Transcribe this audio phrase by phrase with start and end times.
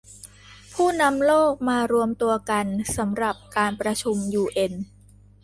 [0.73, 2.65] ผู้นำโลกมารวมตัวกัน
[2.97, 4.73] สำหรับการประชุมยูเอ็น